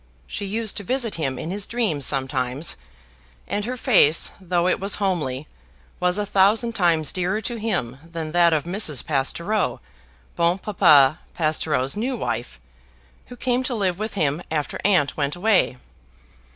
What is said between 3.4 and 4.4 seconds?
and her face,